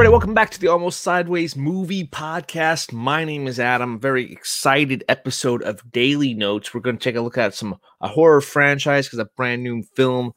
[0.00, 2.90] everybody, welcome back to the Almost Sideways Movie Podcast.
[2.90, 4.00] My name is Adam.
[4.00, 6.72] Very excited episode of Daily Notes.
[6.72, 9.82] We're going to take a look at some a horror franchise because a brand new
[9.82, 10.32] film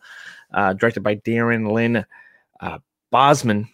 [0.54, 2.06] uh, directed by Darren Lynn
[2.60, 2.80] uh,
[3.14, 3.70] Bousman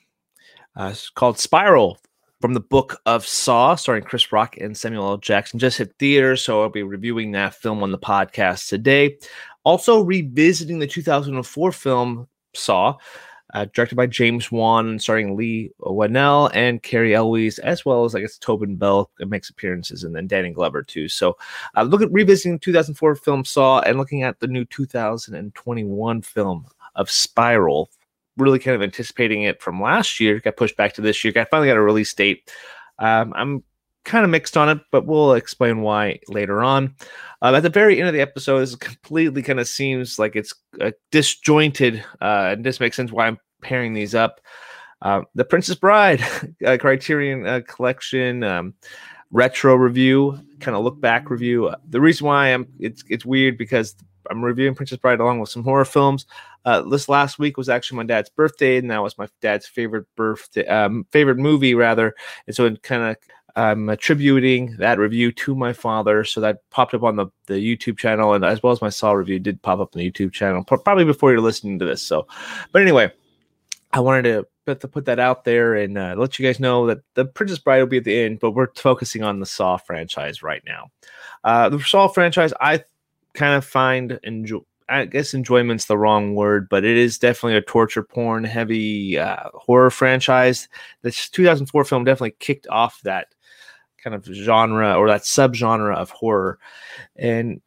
[0.76, 1.98] uh, called Spiral
[2.40, 5.18] from the book of Saw, starring Chris Rock and Samuel L.
[5.18, 5.58] Jackson.
[5.58, 9.18] Just hit theaters, so I'll be reviewing that film on the podcast today.
[9.64, 12.96] Also, revisiting the 2004 film Saw
[13.54, 18.22] uh, directed by James Wan, starring Leigh Whannell and Cary Elwes, as well as I
[18.22, 21.08] guess Tobin Bell makes appearances, and then Danny Glover too.
[21.08, 21.38] So,
[21.76, 27.10] uh, look at revisiting 2004 film Saw and looking at the new 2021 film of
[27.10, 27.90] Spiral.
[28.38, 30.40] Really kind of anticipating it from last year.
[30.40, 31.34] Got pushed back to this year.
[31.34, 32.52] Got finally got a release date.
[33.00, 33.64] Um, I'm
[34.06, 36.96] kind of mixed on it, but we'll explain why later on.
[37.42, 40.54] Uh, at the very end of the episode, this completely kind of seems like it's
[40.82, 44.42] uh, disjointed, uh, and this makes sense why I'm pairing these up.
[45.02, 46.20] Uh, the Princess Bride,
[46.80, 48.74] Criterion uh, Collection um,
[49.32, 51.74] retro review, kind of look back review.
[51.88, 53.96] The reason why I'm it's it's weird because
[54.30, 56.26] I'm reviewing Princess Bride along with some horror films.
[56.66, 60.06] Uh, this last week was actually my dad's birthday, and that was my dad's favorite
[60.16, 62.14] birthday, um, favorite movie rather.
[62.46, 63.16] And so it kind of
[63.56, 66.24] I'm attributing that review to my father.
[66.24, 69.12] So that popped up on the, the YouTube channel, and as well as my Saw
[69.12, 72.02] review did pop up on the YouTube channel, probably before you're listening to this.
[72.02, 72.28] So,
[72.72, 73.12] but anyway,
[73.92, 76.88] I wanted to put, to put that out there and uh, let you guys know
[76.88, 79.78] that the Princess Bride will be at the end, but we're focusing on the Saw
[79.78, 80.92] franchise right now.
[81.44, 82.84] Uh, the Saw franchise, I
[83.34, 84.60] kind of find enjoy.
[84.88, 89.50] I guess enjoyment's the wrong word, but it is definitely a torture porn heavy uh,
[89.54, 90.68] horror franchise.
[91.04, 93.28] This 2004 film definitely kicked off that
[94.04, 96.60] kind of genre or that subgenre of horror.
[97.16, 97.62] And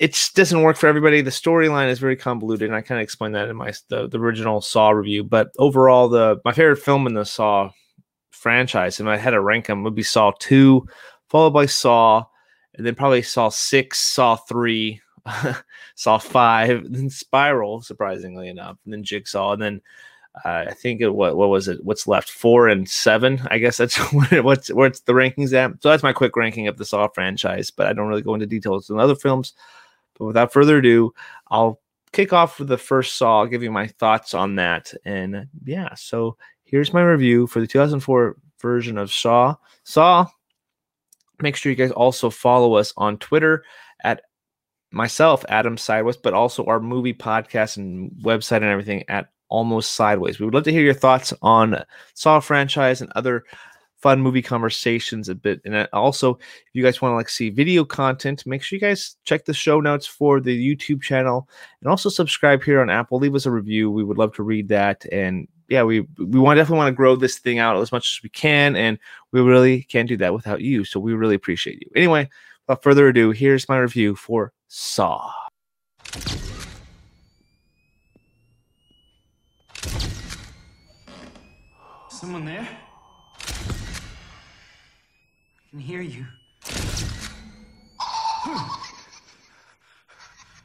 [0.00, 1.20] it doesn't work for everybody.
[1.20, 4.18] The storyline is very convoluted, and I kind of explained that in my the, the
[4.18, 5.22] original Saw review.
[5.22, 7.70] But overall, the my favorite film in the Saw
[8.30, 10.86] franchise, and I had to rank them, would be Saw Two,
[11.28, 12.24] followed by Saw,
[12.74, 15.02] and then probably Saw Six, Saw Three,
[15.96, 19.82] Saw Five, then Spiral, surprisingly enough, and then Jigsaw, and then
[20.44, 21.84] uh, I think it, what what was it?
[21.84, 22.30] What's left?
[22.30, 23.40] Four and seven.
[23.50, 25.82] I guess that's what's what's the rankings at.
[25.82, 27.70] So that's my quick ranking of the Saw franchise.
[27.70, 29.54] But I don't really go into details in other films.
[30.18, 31.12] But without further ado,
[31.48, 31.80] I'll
[32.12, 33.40] kick off with the first Saw.
[33.40, 34.92] I'll give you my thoughts on that.
[35.04, 39.56] And yeah, so here's my review for the 2004 version of Saw.
[39.84, 40.26] Saw.
[41.42, 43.64] Make sure you guys also follow us on Twitter
[44.04, 44.22] at
[44.92, 50.38] myself, Adam Sideways, but also our movie podcast and website and everything at almost sideways.
[50.38, 51.84] We would love to hear your thoughts on
[52.14, 53.44] Saw franchise and other
[54.00, 55.60] fun movie conversations a bit.
[55.64, 58.80] And uh, also, if you guys want to like see video content, make sure you
[58.80, 61.48] guys check the show notes for the YouTube channel
[61.80, 63.18] and also subscribe here on Apple.
[63.18, 63.90] Leave us a review.
[63.90, 65.04] We would love to read that.
[65.12, 68.22] And yeah, we we want definitely want to grow this thing out as much as
[68.24, 68.98] we can, and
[69.30, 70.84] we really can't do that without you.
[70.84, 71.88] So we really appreciate you.
[71.94, 72.28] Anyway,
[72.66, 75.30] without further ado, here's my review for Saw.
[82.20, 82.68] Someone there?
[83.38, 83.42] I
[85.70, 86.26] can hear you.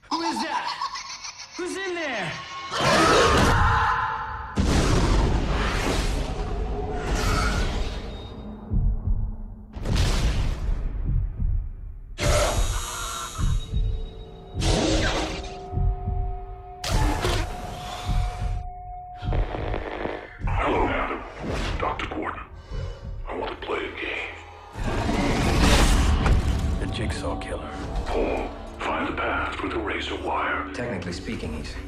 [0.10, 0.68] Who is that?
[1.56, 3.45] Who's in there?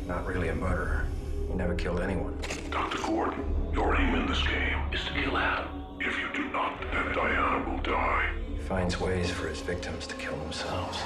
[0.08, 1.06] Not really a murderer.
[1.50, 2.38] He never killed anyone.
[2.72, 2.98] Dr.
[3.00, 5.68] Gordon, your aim in this game is to kill Adam.
[6.00, 8.30] If you do not, then Diana will die.
[8.50, 10.98] He finds ways for his victims to kill themselves.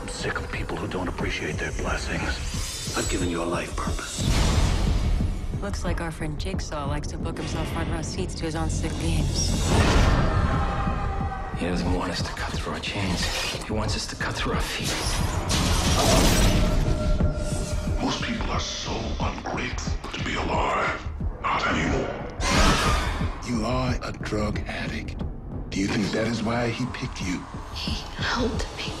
[0.00, 2.96] I'm sick of people who don't appreciate their blessings.
[2.96, 4.22] I've given you a life purpose.
[5.60, 8.70] Looks like our friend Jigsaw likes to book himself front row seats to his own
[8.70, 9.64] sick games.
[11.58, 13.24] He doesn't want us to cut through our chains.
[13.64, 16.45] He wants us to cut through our feet.
[19.56, 21.06] Ungrateful to be alive.
[21.42, 22.14] Not anymore.
[23.48, 25.16] You are a drug addict.
[25.70, 27.42] Do you think that is why he picked you?
[27.74, 28.92] He helped me.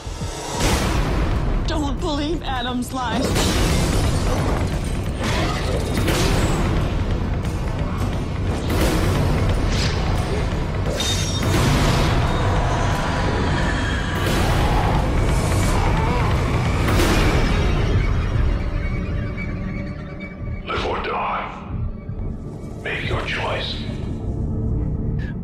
[1.66, 4.75] Don't believe Adam's lies.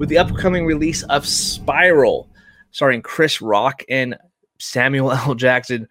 [0.03, 2.29] With the upcoming release of Spiral,
[2.73, 4.19] starring Chris Rock and
[4.59, 5.37] Samuel L.
[5.37, 5.87] Jackson.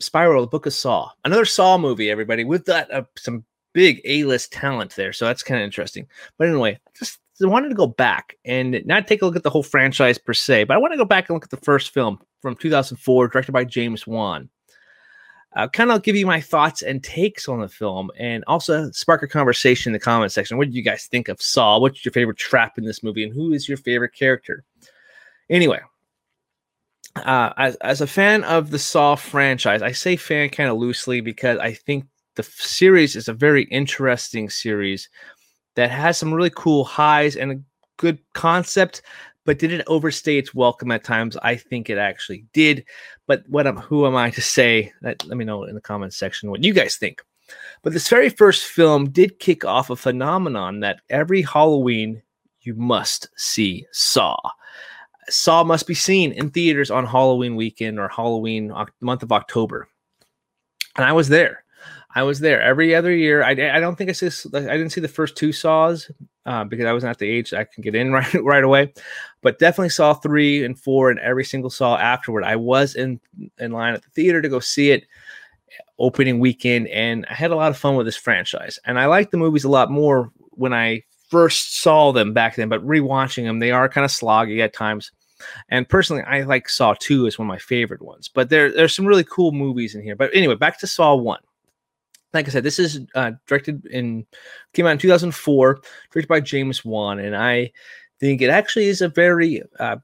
[0.00, 4.50] Spiral, the Book of Saw, another Saw movie, everybody, with that uh, some big A-list
[4.50, 5.12] talent there.
[5.12, 6.08] So that's kind of interesting.
[6.38, 9.62] But anyway, just wanted to go back and not take a look at the whole
[9.62, 12.18] franchise per se, but I want to go back and look at the first film
[12.42, 14.48] from 2004, directed by James Wan.
[15.56, 19.22] Uh, kind of give you my thoughts and takes on the film and also spark
[19.24, 20.56] a conversation in the comment section.
[20.56, 21.80] What did you guys think of Saw?
[21.80, 23.24] What's your favorite trap in this movie?
[23.24, 24.64] And who is your favorite character?
[25.48, 25.80] Anyway,
[27.16, 31.20] uh, as, as a fan of the Saw franchise, I say fan kind of loosely
[31.20, 32.04] because I think
[32.36, 35.08] the series is a very interesting series
[35.74, 37.60] that has some really cool highs and a
[37.96, 39.02] good concept,
[39.44, 41.36] but did it overstay its welcome at times?
[41.42, 42.84] I think it actually did.
[43.26, 44.92] But what am who am I to say?
[45.02, 47.22] Let me know in the comments section what you guys think.
[47.82, 52.22] But this very first film did kick off a phenomenon that every Halloween
[52.62, 54.36] you must see Saw.
[55.28, 59.88] Saw must be seen in theaters on Halloween weekend or Halloween month of October.
[60.96, 61.64] And I was there.
[62.14, 63.42] I was there every other year.
[63.42, 66.10] I, I don't think I see I didn't see the first two saws
[66.44, 68.92] uh, because I wasn't at the age I can get in right right away,
[69.42, 72.44] but definitely saw three and four and every single saw afterward.
[72.44, 73.20] I was in
[73.58, 75.06] in line at the theater to go see it
[75.98, 78.78] opening weekend, and I had a lot of fun with this franchise.
[78.84, 82.68] And I like the movies a lot more when I first saw them back then,
[82.68, 85.12] but rewatching them, they are kind of sloggy at times.
[85.70, 88.28] And personally, I like Saw 2 as one of my favorite ones.
[88.28, 90.14] But there, there's some really cool movies in here.
[90.14, 91.38] But anyway, back to Saw 1
[92.32, 94.26] like I said, this is uh, directed in
[94.72, 95.80] came out in 2004,
[96.12, 97.72] directed by James Wan, and I
[98.20, 99.96] think it actually is a very uh,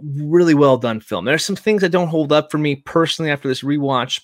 [0.00, 1.24] really well done film.
[1.24, 4.20] There's some things that don't hold up for me personally after this rewatch,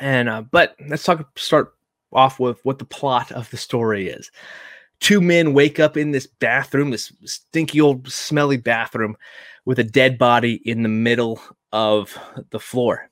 [0.00, 1.74] and uh, but let's talk start
[2.12, 4.30] off with what the plot of the story is.
[5.00, 9.16] Two men wake up in this bathroom, this stinky old smelly bathroom,
[9.64, 11.40] with a dead body in the middle
[11.72, 12.16] of
[12.50, 13.10] the floor.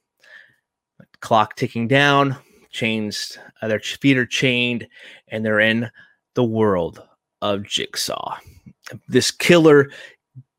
[1.21, 2.37] Clock ticking down,
[2.71, 4.89] chains, uh, their feet are chained,
[5.29, 5.91] and they're in
[6.35, 7.03] the world
[7.43, 8.39] of Jigsaw.
[9.09, 9.91] This killer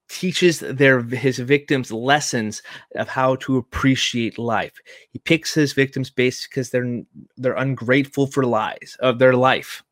[0.10, 2.62] teaches their his victims lessons
[2.96, 4.74] of how to appreciate life.
[5.10, 7.02] He picks his victims based because they're
[7.38, 9.84] they're ungrateful for lies of their life.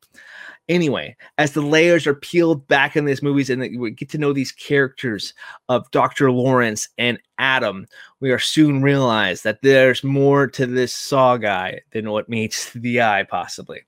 [0.68, 4.32] Anyway, as the layers are peeled back in these movies and we get to know
[4.32, 5.34] these characters
[5.68, 6.30] of Dr.
[6.30, 7.86] Lawrence and Adam,
[8.20, 13.02] we are soon realize that there's more to this Saw guy than what meets the
[13.02, 13.82] eye, possibly.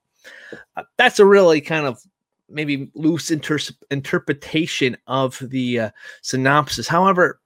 [0.76, 2.02] Uh, that's a really kind of
[2.54, 3.58] maybe loose inter-
[3.90, 5.90] interpretation of the uh,
[6.22, 6.88] synopsis.
[6.88, 7.40] However,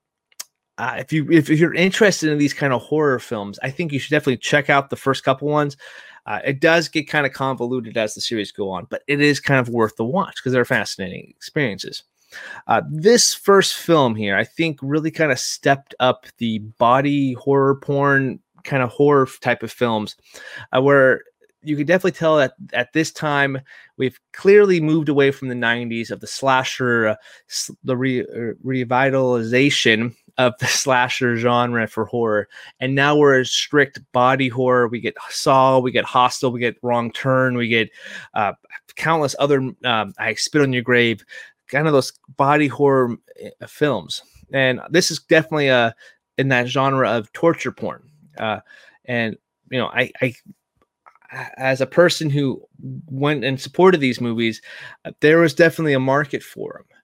[0.77, 3.99] uh, if you if you're interested in these kind of horror films, I think you
[3.99, 5.75] should definitely check out the first couple ones.
[6.25, 9.39] Uh, it does get kind of convoluted as the series go on, but it is
[9.39, 12.03] kind of worth the watch because they're fascinating experiences.
[12.67, 17.75] Uh, this first film here, I think, really kind of stepped up the body horror
[17.75, 20.15] porn kind of horror type of films,
[20.71, 21.23] uh, where
[21.61, 23.59] you can definitely tell that at this time
[23.97, 27.15] we've clearly moved away from the 90s of the slasher, uh,
[27.83, 32.47] the re- uh, revitalization of the slasher genre for horror.
[32.79, 34.87] And now we're a strict body horror.
[34.87, 37.89] We get Saw, we get Hostel, we get Wrong Turn, we get
[38.33, 38.53] uh,
[38.95, 41.23] countless other um, I Spit on Your Grave,
[41.67, 43.17] kind of those body horror
[43.61, 44.23] uh, films.
[44.53, 45.91] And this is definitely a uh,
[46.37, 48.01] in that genre of torture porn.
[48.37, 48.61] Uh,
[49.03, 49.37] and
[49.69, 50.33] you know, I, I
[51.31, 52.61] as a person who
[53.07, 54.61] went and supported these movies,
[55.05, 56.97] uh, there was definitely a market for them.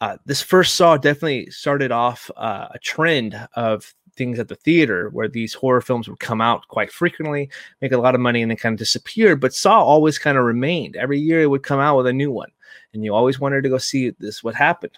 [0.00, 5.10] Uh, this first Saw definitely started off uh, a trend of things at the theater
[5.10, 7.48] where these horror films would come out quite frequently,
[7.80, 9.36] make a lot of money, and then kind of disappear.
[9.36, 10.96] But Saw always kind of remained.
[10.96, 12.50] Every year it would come out with a new one,
[12.92, 14.44] and you always wanted to go see this.
[14.44, 14.96] What happened?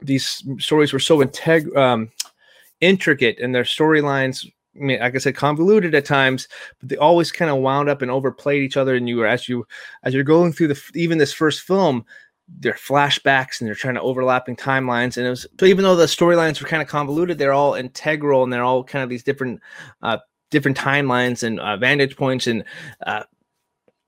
[0.00, 2.10] These stories were so integ- um,
[2.80, 6.48] intricate, and their storylines I mean, like I said, convoluted at times,
[6.80, 8.94] but they always kind of wound up and overplayed each other.
[8.94, 9.66] And you were as you
[10.02, 12.04] as you're going through the even this first film,
[12.48, 15.16] they're flashbacks and they're trying to overlapping timelines.
[15.16, 18.44] And it was so even though the storylines were kind of convoluted, they're all integral
[18.44, 19.60] and they're all kind of these different
[20.02, 20.18] uh,
[20.50, 22.64] different timelines and uh, vantage points and
[23.06, 23.24] uh,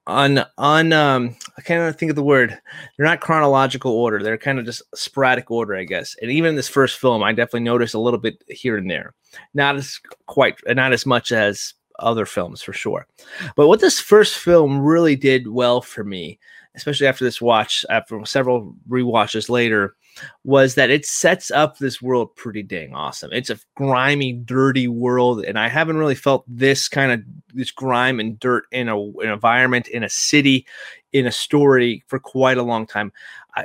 [0.09, 2.59] on on um I can't think of the word.
[2.97, 4.23] They're not chronological order.
[4.23, 6.17] They're kind of just sporadic order, I guess.
[6.21, 9.15] And even in this first film, I definitely noticed a little bit here and there.
[9.55, 13.07] Not as quite not as much as other films for sure.
[13.55, 16.38] But what this first film really did well for me,
[16.75, 19.95] especially after this watch, after several re-watches later,
[20.44, 23.32] was that it sets up this world pretty dang awesome.
[23.32, 27.22] It's a grimy, dirty world, and I haven't really felt this kind of
[27.54, 30.66] this grime and dirt in a, an environment in a city
[31.12, 33.12] in a story for quite a long time.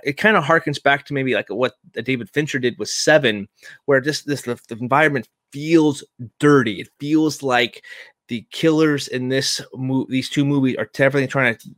[0.03, 3.48] it kind of harkens back to maybe like what David Fincher did with Seven,
[3.86, 6.03] where just this the, the environment feels
[6.39, 6.81] dirty.
[6.81, 7.83] It feels like
[8.27, 11.69] the killers in this mo- these two movies are definitely trying to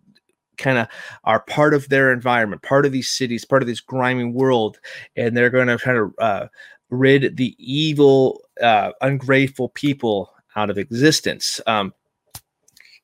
[0.57, 0.87] kind of
[1.23, 4.79] are part of their environment, part of these cities, part of this grimy world,
[5.15, 6.47] and they're going to try to uh,
[6.89, 11.93] rid the evil, uh, ungrateful people out of existence um,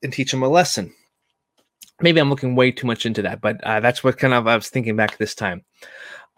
[0.02, 0.92] and teach them a lesson.
[2.00, 4.56] Maybe I'm looking way too much into that, but uh, that's what kind of I
[4.56, 5.64] was thinking back this time.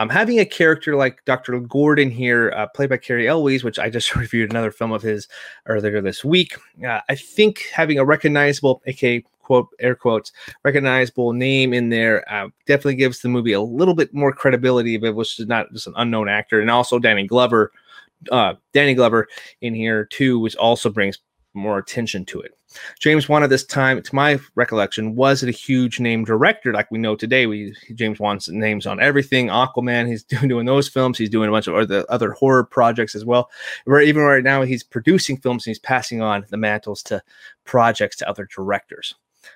[0.00, 1.58] I'm um, having a character like Dr.
[1.60, 5.28] Gordon here, uh, played by Cary Elwes, which I just reviewed another film of his
[5.66, 6.56] earlier this week.
[6.84, 10.32] Uh, I think having a recognizable, aka quote air quotes
[10.64, 15.04] recognizable name in there uh, definitely gives the movie a little bit more credibility if
[15.04, 16.60] it was not just an unknown actor.
[16.60, 17.72] And also danny glover
[18.32, 19.28] uh, danny glover
[19.60, 21.18] in here too which also brings
[21.54, 22.58] more attention to it.
[22.98, 26.98] James wan at this time to my recollection wasn't a huge name director like we
[26.98, 27.46] know today.
[27.46, 29.46] We james wan's names on everything.
[29.46, 31.16] Aquaman he's doing, those films.
[31.16, 33.50] He's doing a bunch of other, other horror projects as well.
[33.84, 37.22] Where even right now he's producing films and he's passing on the mantles to
[37.64, 39.14] projects to other directors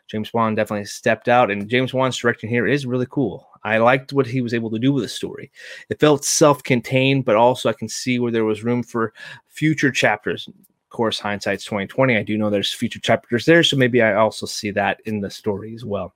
[0.08, 3.48] James Wan definitely stepped out, and James Wan's direction here is really cool.
[3.64, 5.50] I liked what he was able to do with the story.
[5.90, 9.12] It felt self-contained, but also I can see where there was room for
[9.48, 10.48] future chapters.
[10.48, 12.16] Of course, hindsight's 2020.
[12.16, 15.30] I do know there's future chapters there, so maybe I also see that in the
[15.30, 16.14] story as well.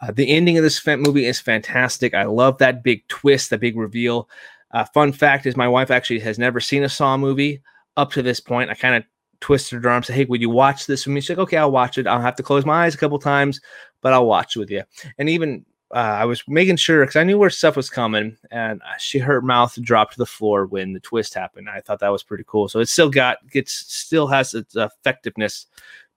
[0.00, 2.14] Uh, the ending of this movie is fantastic.
[2.14, 4.28] I love that big twist, that big reveal.
[4.72, 7.60] Uh, fun fact is, my wife actually has never seen a Saw movie
[7.96, 8.70] up to this point.
[8.70, 9.04] I kind of
[9.40, 11.20] twisted her arm, said, Hey, would you watch this with me?
[11.20, 12.06] She's like, Okay, I'll watch it.
[12.06, 13.60] I'll have to close my eyes a couple times,
[14.00, 14.82] but I'll watch with you.
[15.18, 18.80] And even uh, I was making sure because I knew where stuff was coming, and
[18.98, 21.68] she her mouth dropped to the floor when the twist happened.
[21.68, 22.68] I thought that was pretty cool.
[22.68, 25.66] So it still got gets still has its effectiveness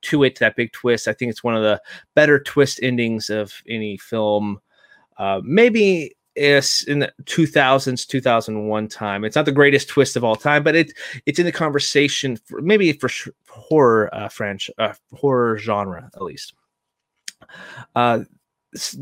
[0.04, 0.38] to it.
[0.40, 1.08] That big twist.
[1.08, 1.82] I think it's one of the
[2.14, 4.62] better twist endings of any film.
[5.18, 9.24] Uh, maybe is in the 2000s 2001 time.
[9.24, 10.94] It's not the greatest twist of all time but it
[11.26, 16.22] it's in the conversation for maybe for sh- horror uh french uh, horror genre at
[16.22, 16.54] least.
[17.96, 18.24] Uh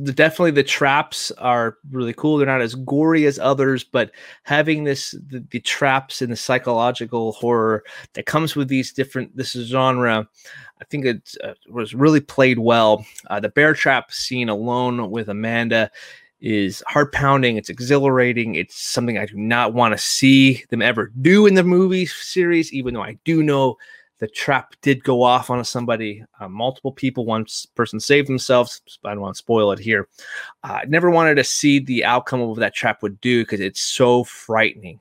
[0.03, 2.38] definitely the traps are really cool.
[2.38, 4.11] They're not as gory as others but
[4.43, 7.83] having this the, the traps and the psychological horror
[8.13, 10.27] that comes with these different this genre
[10.81, 13.05] i think it uh, was really played well.
[13.29, 15.89] Uh, the bear trap scene alone with amanda
[16.41, 17.57] is heart pounding.
[17.57, 18.55] It's exhilarating.
[18.55, 22.74] It's something I do not want to see them ever do in the movie series,
[22.74, 23.77] even though I do know
[24.19, 26.24] the trap did go off on somebody.
[26.39, 27.45] Uh, multiple people, one
[27.75, 28.81] person saved themselves.
[29.03, 30.07] I don't want to spoil it here.
[30.63, 33.60] Uh, I never wanted to see the outcome of what that trap would do because
[33.60, 35.00] it's so frightening.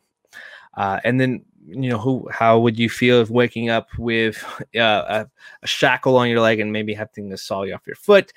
[0.77, 4.43] Uh, and then you know who how would you feel if waking up with
[4.77, 5.27] uh, a,
[5.63, 8.33] a, shackle on your leg and maybe having to saw you off your foot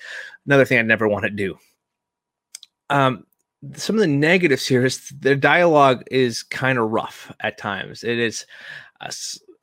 [0.46, 1.58] another thing i'd never want to do
[2.94, 3.26] um,
[3.76, 8.04] some of the negatives here is the dialogue is kind of rough at times.
[8.04, 8.46] It is,
[9.02, 9.12] uh,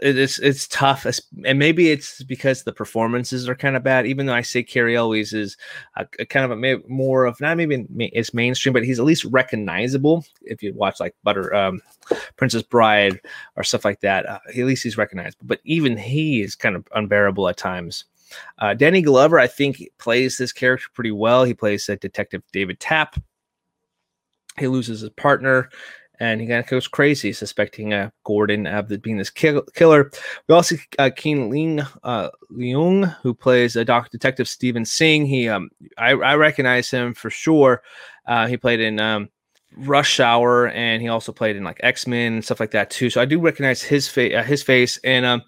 [0.03, 1.07] it's it's tough,
[1.45, 4.07] and maybe it's because the performances are kind of bad.
[4.07, 5.59] Even though I say Cary Elwes is
[5.97, 9.27] a, a kind of a more of not maybe it's mainstream, but he's at least
[9.27, 10.25] recognizable.
[10.43, 11.83] If you watch like Butter, um,
[12.37, 13.21] Princess Bride,
[13.57, 15.45] or stuff like that, uh, at least he's recognizable.
[15.47, 18.07] But even he is kind of unbearable at times.
[18.59, 21.45] Uh, Danny Glover, I think, plays this character pretty well.
[21.45, 23.17] He plays uh, Detective David Tapp.
[24.59, 25.71] He loses his partner
[26.21, 30.11] and he kind of goes crazy, suspecting uh, Gordon of being this kill- killer.
[30.47, 35.25] We also uh, Keen Ling uh, Leung, who plays a doc detective Stephen Singh.
[35.25, 37.83] He, um, I, I recognize him for sure.
[38.27, 39.31] Uh, he played in um,
[39.79, 43.09] Rush Hour, and he also played in like X Men and stuff like that too.
[43.09, 45.43] So I do recognize his face, uh, his face, and um,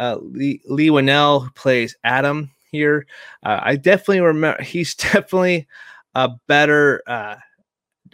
[0.00, 3.06] uh, Lee, Leigh Whannell who plays Adam here.
[3.44, 5.68] Uh, I definitely remember he's definitely
[6.14, 7.36] a better uh,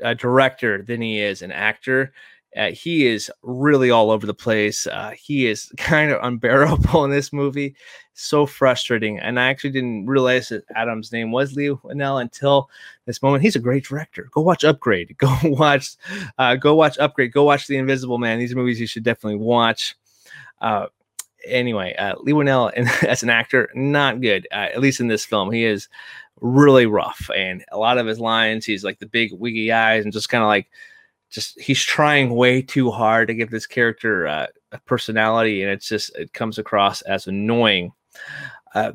[0.02, 2.12] a director than he is an actor.
[2.57, 4.87] Uh, he is really all over the place.
[4.87, 7.76] Uh, he is kind of unbearable in this movie.
[8.14, 9.19] So frustrating.
[9.19, 12.71] And I actually didn't realize that Adam's name was Leigh Whannell until
[13.05, 13.45] this moment.
[13.45, 14.31] He's a great director.
[14.33, 15.16] Go watch Upgrade.
[15.19, 15.97] Go watch.
[16.38, 17.33] Uh, go watch Upgrade.
[17.33, 18.38] Go watch The Invisible Man.
[18.38, 19.95] These movies you should definitely watch.
[20.62, 20.87] Uh,
[21.46, 24.46] anyway, uh, Leigh Whannell and as an actor, not good.
[24.52, 25.88] Uh, at least in this film, he is
[26.40, 30.12] really rough, and a lot of his lines, he's like the big wiggy eyes and
[30.12, 30.68] just kind of like,
[31.30, 35.88] just he's trying way too hard to give this character uh, a personality, and it's
[35.88, 37.92] just it comes across as annoying.
[38.74, 38.92] Uh,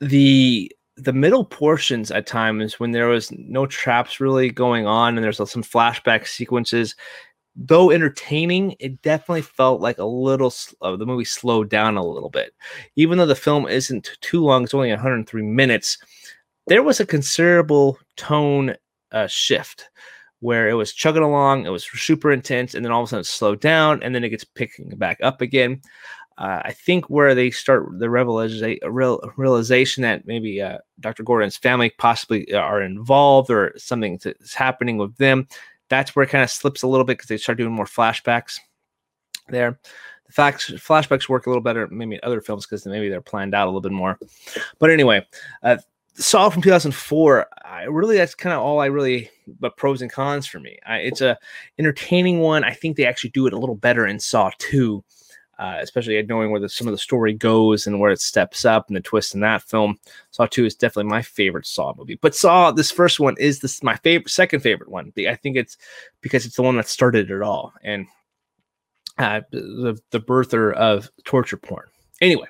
[0.00, 5.24] the the middle portions at times when there was no traps really going on and
[5.24, 6.94] there's some flashback sequences
[7.56, 10.52] though entertaining, it definitely felt like a little
[10.82, 12.54] uh, the movie slowed down a little bit.
[12.96, 15.98] Even though the film isn't too long, it's only 103 minutes.
[16.66, 18.76] There was a considerable tone
[19.12, 19.88] uh, shift
[20.40, 23.20] where it was chugging along, it was super intense, and then all of a sudden
[23.20, 25.80] it slowed down, and then it gets picking back up again.
[26.38, 31.22] Uh, I think where they start the realiza- real, realization that maybe uh, Dr.
[31.22, 35.46] Gordon's family possibly are involved or something that's happening with them,
[35.90, 38.58] that's where it kind of slips a little bit because they start doing more flashbacks
[39.48, 39.78] there.
[40.26, 43.54] The facts, flashbacks work a little better, maybe in other films because maybe they're planned
[43.54, 44.18] out a little bit more.
[44.78, 45.26] But anyway,
[45.62, 45.76] uh,
[46.14, 47.46] Saw from 2004.
[47.64, 50.78] I really that's kind of all I really but pros and cons for me.
[50.84, 51.38] I, it's a
[51.78, 52.62] entertaining one.
[52.62, 55.02] I think they actually do it a little better in Saw 2.
[55.60, 58.88] Uh, especially knowing where the, some of the story goes and where it steps up
[58.88, 59.98] and the twist in that film.
[60.30, 62.14] Saw 2 is definitely my favorite Saw movie.
[62.14, 65.12] But Saw, this first one, is this my favorite, second favorite one.
[65.28, 65.76] I think it's
[66.22, 68.06] because it's the one that started it all and
[69.18, 71.88] uh, the, the birther of torture porn.
[72.22, 72.46] Anyway,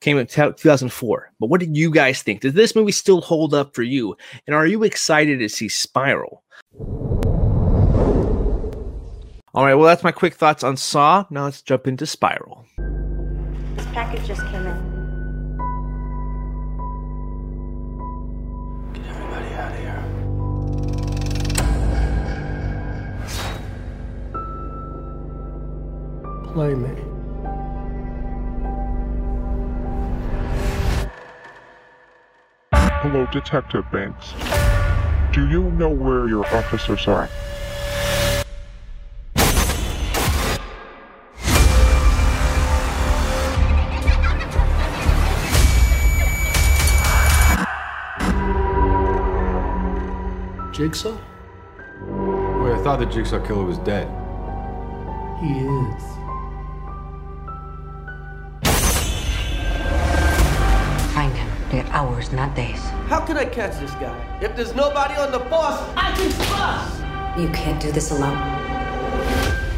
[0.00, 1.32] came in 2004.
[1.40, 2.42] But what did you guys think?
[2.42, 4.14] Does this movie still hold up for you?
[4.46, 6.44] And are you excited to see Spiral?
[9.54, 11.26] All right, well, that's my quick thoughts on Saw.
[11.28, 12.64] Now let's jump into Spiral.
[13.76, 14.92] This package just came in.
[18.94, 20.02] Get everybody out of here.
[26.54, 26.88] Play me.
[33.02, 34.32] Hello, Detective Banks.
[35.34, 37.28] Do you know where your officers are?
[50.82, 51.12] Jigsaw?
[51.12, 54.08] Wait, I thought the Jigsaw Killer was dead.
[55.40, 56.02] He is.
[61.14, 61.48] Find him.
[61.70, 62.80] They're hours, not days.
[63.06, 64.38] How can I catch this guy?
[64.42, 67.40] If there's nobody on the force, I can bust!
[67.40, 68.36] You can't do this alone.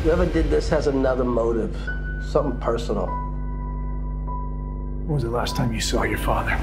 [0.04, 1.76] Whoever did this has another motive.
[2.30, 3.08] Something personal.
[5.04, 6.58] When was the last time you saw your father?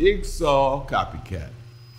[0.00, 1.50] Jigsaw copycat.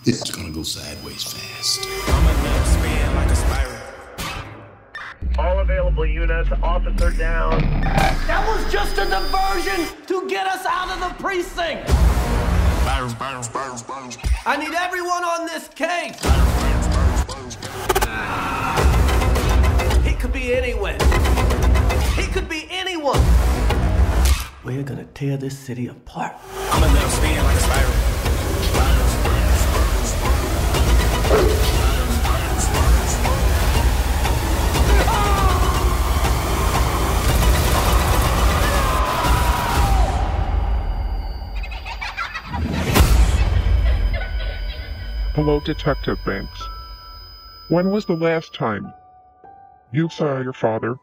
[0.04, 1.84] This is gonna go sideways fast.
[1.84, 3.78] Come and make spin like a spiral.
[5.38, 7.62] All available units, officer down.
[8.26, 11.88] That was just a diversion to get us out of the precinct!
[14.48, 16.18] I need everyone on this case!
[20.04, 20.98] He could be anywhere.
[22.16, 23.20] He could be anyone.
[24.64, 26.36] We're gonna tear this city apart.
[26.70, 27.92] I'm a little spin like a spiral.
[45.34, 46.62] Hello, Detective Banks.
[47.70, 48.94] When was the last time
[49.92, 50.98] you saw your father?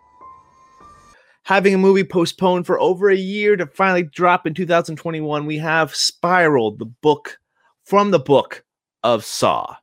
[1.49, 5.95] Having a movie postponed for over a year to finally drop in 2021, we have
[5.95, 7.39] Spiral, the book
[7.85, 8.63] from the book
[9.03, 9.75] of Saw.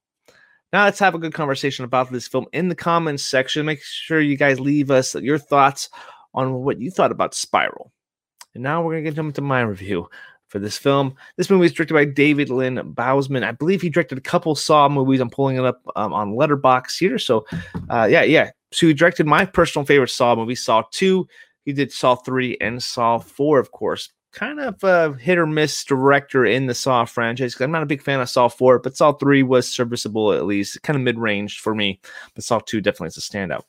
[0.71, 3.65] Now let's have a good conversation about this film in the comments section.
[3.65, 5.89] Make sure you guys leave us your thoughts
[6.35, 7.91] on what you thought about Spiral.
[8.53, 10.07] And now we're gonna get into my review
[10.49, 11.15] for this film.
[11.35, 13.43] This movie is directed by David Lynn Bousman.
[13.43, 15.19] I believe he directed a couple Saw movies.
[15.19, 17.17] I'm pulling it up um, on Letterboxd here.
[17.17, 17.43] So,
[17.89, 18.51] uh, yeah, yeah.
[18.71, 21.27] So he directed my personal favorite Saw movie, Saw 2.
[21.65, 24.09] He did Saw 3 and Saw 4, of course.
[24.31, 27.59] Kind of a hit or miss director in the Saw franchise.
[27.59, 30.81] I'm not a big fan of Saw 4, but Saw 3 was serviceable at least,
[30.83, 31.99] kind of mid range for me.
[32.35, 33.63] But Saw 2 definitely is a standout.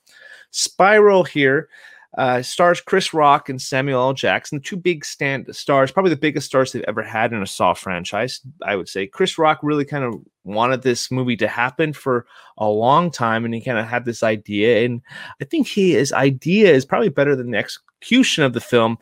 [0.51, 1.69] Spiral here
[2.17, 4.13] uh, stars Chris Rock and Samuel L.
[4.15, 7.75] Jackson, two big stand stars, probably the biggest stars they've ever had in a Saw
[7.75, 8.41] franchise.
[8.63, 12.27] I would say Chris Rock really kind of wanted this movie to happen for
[12.57, 14.85] a long time, and he kind of had this idea.
[14.87, 15.03] And
[15.43, 18.97] I think he his idea is probably better than the execution of the film.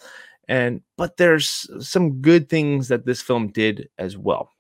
[0.49, 4.51] And but there's some good things that this film did as well.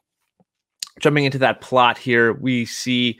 [1.00, 3.18] Jumping into that plot here, we see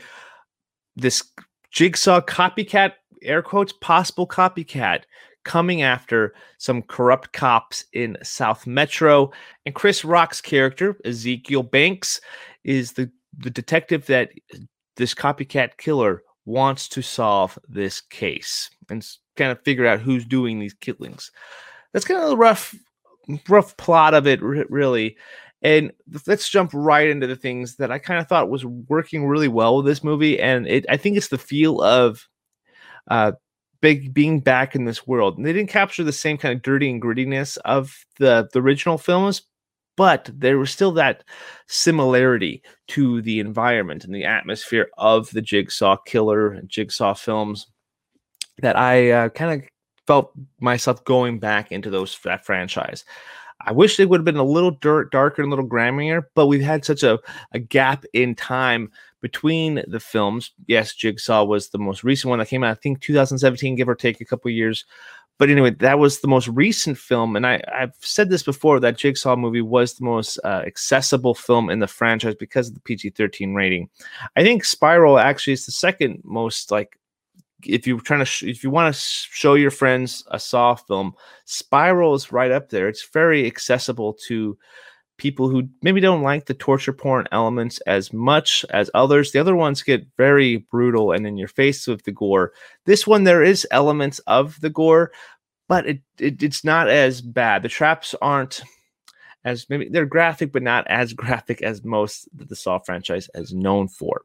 [0.94, 1.24] this
[1.72, 2.92] jigsaw copycat
[3.24, 5.02] air quotes possible copycat
[5.44, 9.30] coming after some corrupt cops in South Metro.
[9.66, 12.20] And Chris Rock's character, Ezekiel Banks,
[12.64, 14.30] is the, the detective that
[14.96, 19.06] this copycat killer wants to solve this case and
[19.37, 21.30] kind of figure out who's doing these killings.
[21.92, 22.74] That's kind of the rough,
[23.48, 25.16] rough plot of it, really.
[25.62, 25.92] And
[26.26, 29.76] let's jump right into the things that I kind of thought was working really well
[29.76, 30.38] with this movie.
[30.38, 32.28] And it, I think it's the feel of
[33.08, 33.32] uh,
[33.80, 35.36] big being back in this world.
[35.36, 38.98] And they didn't capture the same kind of dirty and grittiness of the the original
[38.98, 39.42] films,
[39.96, 41.24] but there was still that
[41.66, 47.66] similarity to the environment and the atmosphere of the Jigsaw Killer and Jigsaw films
[48.58, 49.68] that I uh, kind of
[50.06, 53.04] felt myself going back into those that franchise.
[53.66, 56.46] I wish they would have been a little dirt, darker and a little grimier, but
[56.46, 57.18] we've had such a,
[57.52, 58.90] a gap in time
[59.24, 60.50] between the films.
[60.66, 63.94] Yes, Jigsaw was the most recent one that came out, I think 2017, give or
[63.94, 64.84] take a couple years.
[65.38, 68.98] But anyway, that was the most recent film, and I, I've said this before that
[68.98, 73.54] Jigsaw movie was the most uh, accessible film in the franchise because of the PG-13
[73.54, 73.88] rating.
[74.37, 76.98] I think Spiral actually is the second most like
[77.64, 81.14] if you're trying to sh- if you want to show your friends a saw film
[81.46, 84.58] spiral is right up there it's very accessible to
[85.16, 89.33] people who maybe don't like the torture porn elements as much as others.
[89.33, 92.53] The other ones get very brutal and in your face with the gore.
[92.85, 95.12] This one there is elements of the gore
[95.68, 97.62] but it, it it's not as bad.
[97.62, 98.62] The traps aren't
[99.44, 103.55] as maybe they're graphic but not as graphic as most that the saw franchise is
[103.55, 104.22] known for.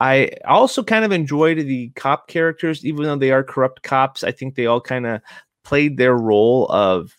[0.00, 4.22] I also kind of enjoyed the cop characters, even though they are corrupt cops.
[4.22, 5.20] I think they all kind of
[5.64, 7.16] played their role of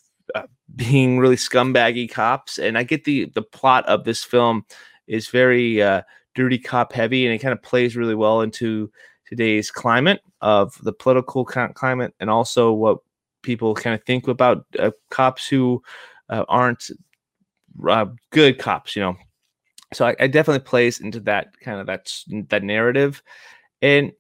[0.75, 2.57] being really scumbaggy cops.
[2.57, 4.65] And I get the the plot of this film
[5.07, 6.01] is very uh,
[6.35, 8.91] dirty cop heavy, and it kind of plays really well into
[9.25, 12.99] today's climate of the political climate, and also what
[13.41, 15.81] people kind of think about uh, cops who
[16.29, 16.91] uh, aren't
[17.87, 18.95] uh, good cops.
[18.95, 19.15] You know,
[19.93, 22.11] so I, I, definitely plays into that kind of that
[22.49, 23.23] that narrative
[23.81, 24.11] and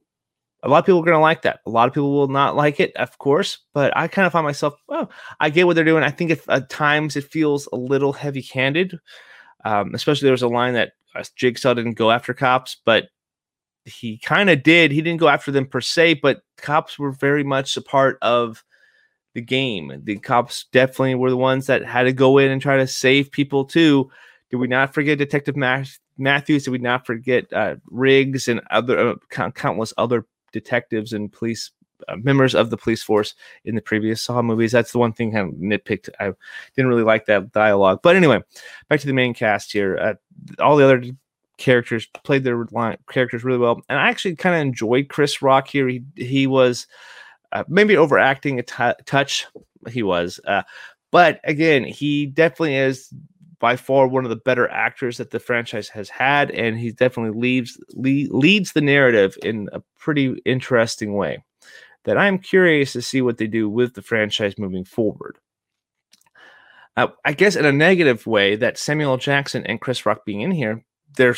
[0.63, 1.61] a lot of people are going to like that.
[1.65, 4.45] A lot of people will not like it of course but i kind of find
[4.45, 5.07] myself oh
[5.39, 6.03] i get what they're doing.
[6.03, 8.97] I think if at times it feels a little heavy handed
[9.65, 13.09] um, especially there was a line that uh, jigsaw didn't go after cops but
[13.85, 14.91] he kind of did.
[14.91, 18.63] He didn't go after them per se but cops were very much a part of
[19.35, 22.77] the game the cops definitely were the ones that had to go in and try
[22.77, 24.09] to save people too.
[24.49, 26.63] Did we not forget Detective Matthews?
[26.63, 31.71] Did we not forget uh, Riggs and other uh, countless other detectives and police
[32.07, 33.35] uh, members of the police force
[33.65, 34.71] in the previous Saw movies?
[34.71, 36.09] That's the one thing of nitpicked.
[36.19, 36.31] I
[36.75, 37.99] didn't really like that dialogue.
[38.01, 38.41] But anyway,
[38.89, 39.97] back to the main cast here.
[39.97, 40.13] Uh,
[40.61, 41.03] all the other
[41.57, 45.67] characters played their line, characters really well, and I actually kind of enjoyed Chris Rock
[45.67, 45.87] here.
[45.87, 46.87] He he was
[47.51, 49.45] uh, maybe overacting a t- touch.
[49.89, 50.63] He was, uh,
[51.11, 53.13] but again, he definitely is
[53.59, 57.39] by far one of the better actors that the franchise has had, and he definitely
[57.39, 61.43] leads lead, leads the narrative in a pretty interesting way.
[62.05, 65.37] That I'm curious to see what they do with the franchise moving forward.
[66.95, 70.51] Uh, I guess in a negative way, that Samuel Jackson and Chris Rock being in
[70.51, 70.83] here,
[71.17, 71.35] they're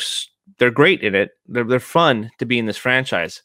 [0.58, 1.30] they're great in it.
[1.46, 3.42] They're they're fun to be in this franchise.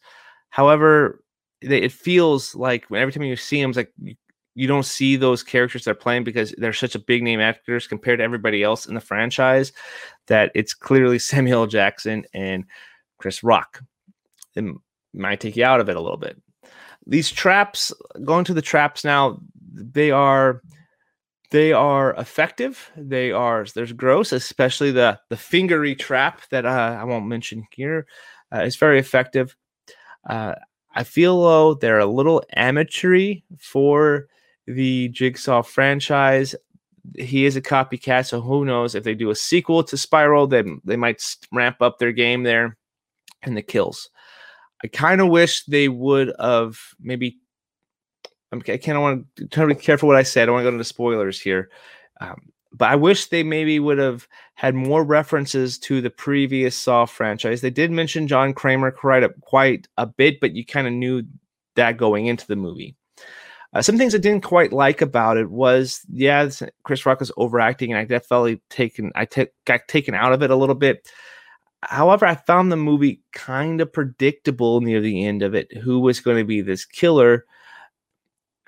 [0.50, 1.22] However,
[1.62, 3.92] they, it feels like every time you see them, it's like
[4.58, 8.18] you don't see those characters they're playing because they're such a big name actors compared
[8.18, 9.70] to everybody else in the franchise
[10.26, 12.64] that it's clearly Samuel Jackson and
[13.18, 13.80] Chris Rock.
[14.56, 14.64] It
[15.14, 16.42] might take you out of it a little bit.
[17.06, 17.92] These traps,
[18.24, 19.38] going to the traps now,
[19.72, 20.60] they are
[21.52, 22.90] they are effective.
[22.96, 28.08] They are there's gross, especially the the fingery trap that uh, I won't mention here.
[28.52, 29.54] Uh, it's very effective.
[30.28, 30.56] Uh,
[30.96, 34.26] I feel though they're a little amateury for
[34.68, 36.54] the Jigsaw franchise.
[37.16, 40.80] He is a copycat, so who knows if they do a sequel to Spiral, then
[40.84, 42.76] they might ramp up their game there
[43.42, 44.10] and the kills.
[44.84, 47.38] I kind of wish they would have maybe.
[48.52, 50.42] I kind of want to try to be careful what I say.
[50.42, 51.70] I don't want to go into spoilers here.
[52.20, 57.04] Um, but I wish they maybe would have had more references to the previous Saw
[57.06, 57.60] franchise.
[57.60, 61.24] They did mention John Kramer quite a, quite a bit, but you kind of knew
[61.76, 62.96] that going into the movie.
[63.74, 66.48] Uh, some things I didn't quite like about it was, yeah,
[66.84, 70.50] Chris Rock was overacting, and I definitely taken I t- got taken out of it
[70.50, 71.06] a little bit.
[71.82, 75.76] However, I found the movie kind of predictable near the end of it.
[75.76, 77.44] Who was going to be this killer?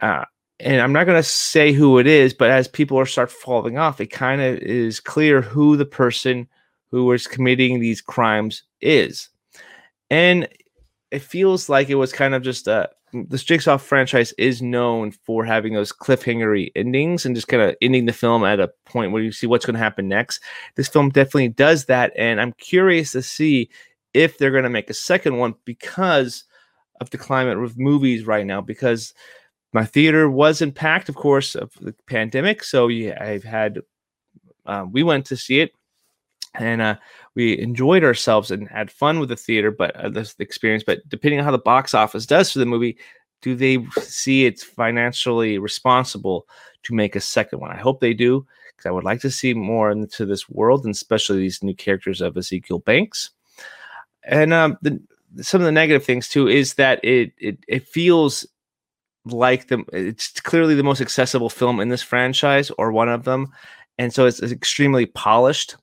[0.00, 0.24] Uh,
[0.60, 3.78] and I'm not going to say who it is, but as people are start falling
[3.78, 6.46] off, it kind of is clear who the person
[6.90, 9.28] who was committing these crimes is.
[10.10, 10.48] And
[11.10, 15.44] it feels like it was kind of just a this Jigsaw franchise is known for
[15.44, 19.23] having those cliffhangery endings and just kind of ending the film at a point where
[19.23, 20.40] you see what's going to happen next.
[20.77, 23.70] This film definitely does that, and I'm curious to see
[24.14, 26.44] if they're going to make a second one because
[27.01, 28.61] of the climate with movies right now.
[28.61, 29.14] Because
[29.73, 33.81] my theater was packed, of course, of the pandemic, so yeah, I've had
[34.66, 35.73] um, we went to see it
[36.55, 36.96] and uh,
[37.35, 40.83] we enjoyed ourselves and had fun with the theater, but uh, this experience.
[40.85, 42.99] But depending on how the box office does for the movie,
[43.43, 46.47] do they see it's financially responsible
[46.83, 47.71] to make a second one?
[47.71, 50.95] I hope they do because I would like to see more into this world and
[50.95, 53.31] especially these new characters of Ezekiel Banks.
[54.25, 55.01] And um, the,
[55.43, 58.47] some of the negative things too is that it it, it feels
[59.25, 63.53] like the it's clearly the most accessible film in this franchise or one of them
[63.99, 65.77] and so it's, it's, extremely polished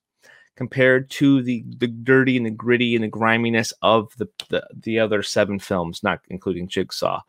[0.58, 5.00] compared to the the dirty and the gritty and the griminess of the, the the
[5.00, 7.22] other seven films not including jigsaw.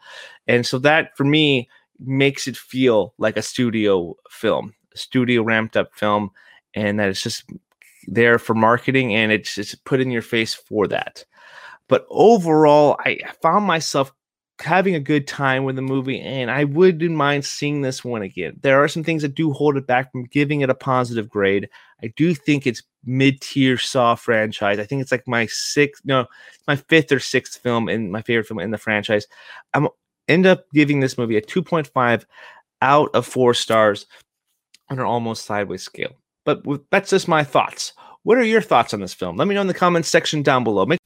[0.49, 1.69] And so that for me
[2.01, 6.31] makes it feel like a studio film a studio ramped up film
[6.75, 7.45] and that it's just
[8.07, 11.25] there for marketing and it's just put in your face for that.
[11.87, 14.12] But overall i found myself
[14.61, 18.59] having a good time with the movie, and I wouldn't mind seeing this one again.
[18.62, 21.68] There are some things that do hold it back from giving it a positive grade.
[22.03, 24.79] I do think it's mid-tier Saw franchise.
[24.79, 26.27] I think it's like my sixth, no,
[26.66, 29.27] my fifth or sixth film in my favorite film in the franchise.
[29.75, 29.88] I'm
[30.29, 32.25] end up giving this movie a 2.5
[32.83, 34.07] out of four stars
[34.90, 36.12] on an almost sideways scale.
[36.44, 37.92] But that's just my thoughts.
[38.23, 39.37] What are your thoughts on this film?
[39.37, 40.87] Let me know in the comments section down below.
[40.87, 40.99] Make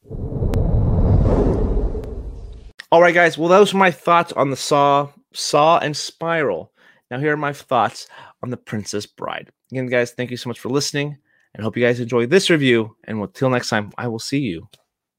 [2.93, 3.39] all right, guys.
[3.39, 6.71] Well, those are my thoughts on the Saw, Saw, and Spiral.
[7.11, 8.07] Now, here are my thoughts
[8.43, 9.51] on the Princess Bride.
[9.73, 11.17] Again, guys, thank you so much for listening,
[11.55, 12.95] and hope you guys enjoy this review.
[13.05, 14.69] And until next time, I will see you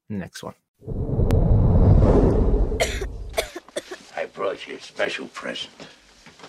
[0.08, 0.54] in the next one.
[4.16, 5.88] I brought you a special present.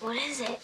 [0.00, 0.60] What is it?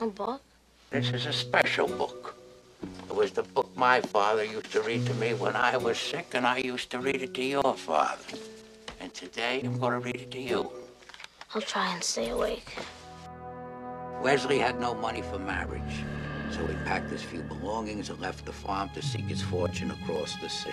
[0.00, 0.42] A book?
[0.90, 2.34] This is a special book.
[2.82, 6.28] It was the book my father used to read to me when I was sick,
[6.34, 8.38] and I used to read it to your father.
[9.00, 10.70] And today, I'm going to read it to you.
[11.54, 12.76] I'll try and stay awake.
[14.22, 16.04] Wesley had no money for marriage,
[16.50, 20.36] so he packed his few belongings and left the farm to seek his fortune across
[20.36, 20.70] the sea.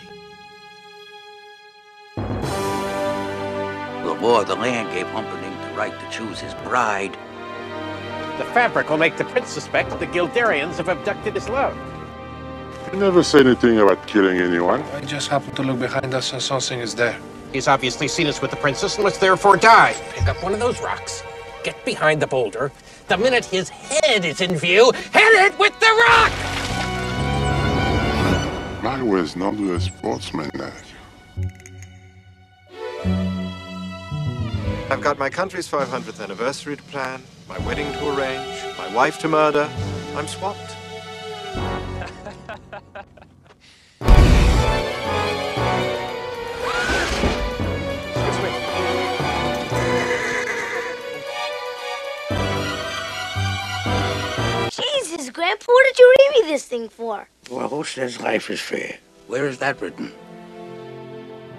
[2.15, 7.13] The law of the land gave Humperdinck the right to choose his bride.
[8.37, 11.75] The fabric will make the prince suspect the Guilderians have abducted his love.
[12.93, 14.81] You never say anything about killing anyone.
[14.93, 17.17] I just happened to look behind us and something is there.
[17.51, 19.95] He's obviously seen us with the princess and must therefore die.
[20.11, 21.23] Pick up one of those rocks,
[21.63, 22.71] get behind the boulder.
[23.07, 26.31] The minute his head is in view, hit it with the rock!
[28.83, 30.73] I was not a sportsman like
[34.89, 39.27] I've got my country's 500th anniversary to plan, my wedding to arrange, my wife to
[39.27, 39.69] murder.
[40.15, 40.74] I'm swamped.
[54.71, 57.27] Jesus, Grandpa, what did you read me this thing for?
[57.49, 58.97] Well, who says life is fair?
[59.27, 60.11] Where is that written?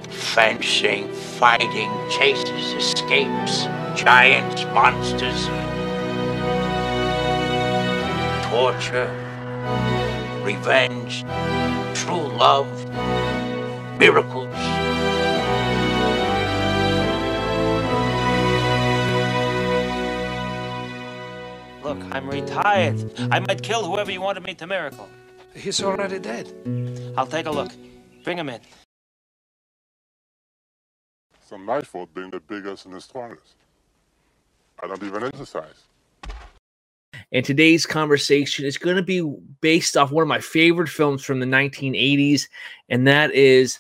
[0.09, 3.65] Fencing, fighting, chases, escapes,
[3.97, 5.47] giants, monsters,
[8.49, 9.11] torture,
[10.47, 11.25] revenge,
[11.95, 12.71] true love,
[13.99, 14.55] miracles.
[21.83, 23.13] Look, I'm retired.
[23.33, 25.09] I might kill whoever you wanted me to miracle.
[25.53, 26.47] He's already dead.
[27.17, 27.73] I'll take a look.
[28.23, 28.61] Bring him in.
[31.43, 33.57] It's not my fault being the biggest and the strongest.
[34.81, 35.81] I don't even exercise.
[37.33, 39.21] And today's conversation is going to be
[39.61, 42.49] based off one of my favorite films from the 1980s,
[42.89, 43.79] and that is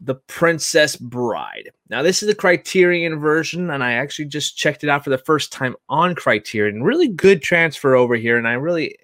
[0.00, 1.70] The Princess Bride.
[1.90, 5.18] Now, this is the Criterion version, and I actually just checked it out for the
[5.18, 6.82] first time on Criterion.
[6.82, 8.96] Really good transfer over here, and I really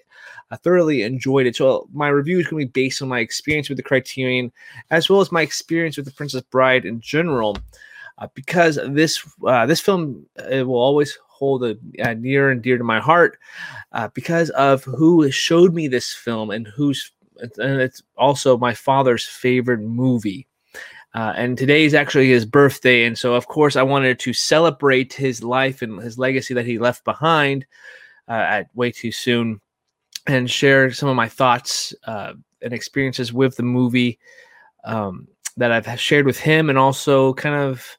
[0.50, 1.56] I thoroughly enjoyed it.
[1.56, 4.52] So my review is going to be based on my experience with the Criterion,
[4.90, 7.58] as well as my experience with the Princess Bride in general,
[8.18, 12.78] uh, because this uh, this film uh, will always hold a, a, near and dear
[12.78, 13.38] to my heart
[13.92, 17.10] uh, because of who showed me this film and who's
[17.58, 20.46] and it's also my father's favorite movie.
[21.14, 25.12] Uh, and today is actually his birthday, and so of course I wanted to celebrate
[25.12, 27.66] his life and his legacy that he left behind
[28.28, 29.60] uh, at way too soon
[30.26, 34.18] and share some of my thoughts uh, and experiences with the movie
[34.84, 37.96] um, that I've shared with him, and also kind of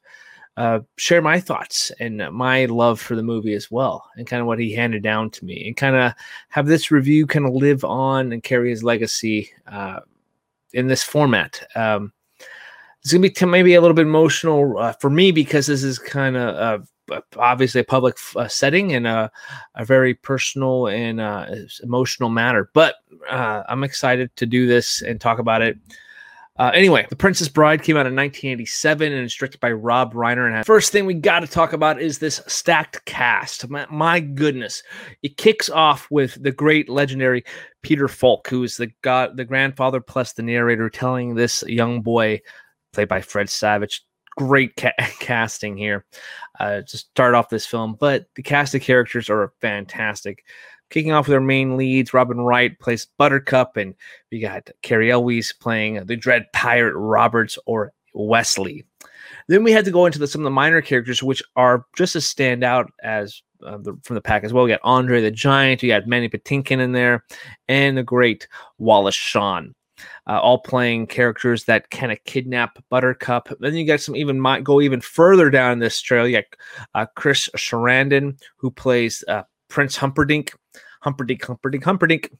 [0.56, 4.46] uh, share my thoughts and my love for the movie as well, and kind of
[4.46, 6.12] what he handed down to me, and kind of
[6.48, 10.00] have this review kind of live on and carry his legacy uh,
[10.72, 11.62] in this format.
[11.74, 12.12] Um,
[13.02, 16.36] it's gonna be maybe a little bit emotional uh, for me because this is kind
[16.36, 16.88] of
[17.36, 19.30] obviously a public uh, setting and a,
[19.74, 21.46] a, very personal and uh,
[21.82, 22.70] emotional matter.
[22.72, 22.96] But
[23.30, 25.78] uh, I'm excited to do this and talk about it.
[26.58, 30.50] Uh, anyway, The Princess Bride came out in 1987 and is directed by Rob Reiner.
[30.50, 33.68] And first thing we got to talk about is this stacked cast.
[33.68, 34.82] My, my, goodness,
[35.22, 37.44] it kicks off with the great legendary
[37.82, 42.40] Peter Falk, who is the god, the grandfather plus the narrator, telling this young boy,
[42.94, 44.02] played by Fred Savage,
[44.38, 46.06] great ca- casting here
[46.58, 47.96] uh, to start off this film.
[47.98, 50.44] But the cast of characters are fantastic.
[50.90, 53.94] Kicking off with our main leads, Robin Wright plays Buttercup, and
[54.30, 58.84] we got Cary Elwes playing the Dread Pirate Roberts or Westley.
[59.48, 62.16] Then we had to go into the, some of the minor characters, which are just
[62.16, 64.64] as stand out as uh, the, from the pack as well.
[64.64, 67.24] We got Andre the Giant, we got Mandy Patinkin in there,
[67.68, 69.74] and the great Wallace Shawn.
[70.26, 73.48] Uh, all playing characters that kind of kidnap Buttercup.
[73.60, 76.28] Then you got some even might go even further down this trail.
[76.28, 76.44] You got
[76.94, 80.52] uh, Chris Sarandon, who plays uh, Prince Humperdinck.
[81.00, 82.30] Humperdinck, Humperdinck, Humperdinck.